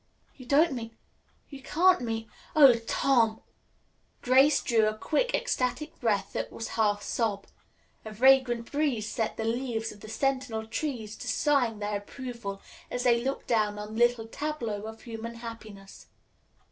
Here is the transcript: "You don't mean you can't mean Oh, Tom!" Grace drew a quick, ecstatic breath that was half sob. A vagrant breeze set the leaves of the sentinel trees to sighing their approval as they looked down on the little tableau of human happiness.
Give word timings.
"You 0.35 0.47
don't 0.47 0.73
mean 0.73 0.97
you 1.47 1.61
can't 1.61 2.01
mean 2.01 2.27
Oh, 2.55 2.73
Tom!" 2.87 3.39
Grace 4.23 4.63
drew 4.63 4.87
a 4.87 4.95
quick, 4.97 5.35
ecstatic 5.35 5.99
breath 5.99 6.33
that 6.33 6.51
was 6.51 6.69
half 6.69 7.03
sob. 7.03 7.45
A 8.03 8.09
vagrant 8.11 8.71
breeze 8.71 9.07
set 9.07 9.37
the 9.37 9.45
leaves 9.45 9.91
of 9.91 9.99
the 9.99 10.09
sentinel 10.09 10.65
trees 10.65 11.15
to 11.17 11.27
sighing 11.27 11.77
their 11.77 11.97
approval 11.97 12.63
as 12.89 13.03
they 13.03 13.23
looked 13.23 13.45
down 13.45 13.77
on 13.77 13.93
the 13.93 13.99
little 14.07 14.27
tableau 14.27 14.87
of 14.87 15.03
human 15.03 15.35
happiness. 15.35 16.07